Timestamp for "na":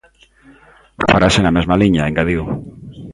1.43-1.55